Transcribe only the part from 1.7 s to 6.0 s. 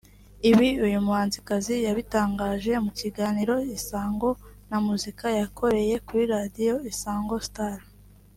yabitangarije mu kiganiro Isango na muzika yakoreye